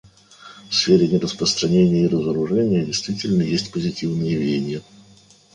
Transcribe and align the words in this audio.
В 0.67 0.73
сфере 0.73 1.07
нераспространения 1.07 2.05
и 2.05 2.07
разоружения 2.07 2.83
действительно 2.83 3.43
есть 3.43 3.71
позитивные 3.71 4.35
веяния. 4.35 4.81